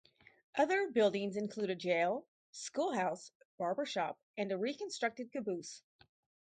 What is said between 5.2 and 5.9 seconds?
caboose.